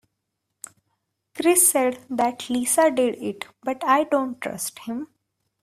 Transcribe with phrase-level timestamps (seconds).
[1.35, 5.09] Chris said that Lisa did it but I dont trust him.